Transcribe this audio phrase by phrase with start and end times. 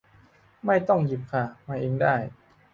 [0.65, 2.15] ไม่ต้องหยิบค่ะ มาเองได้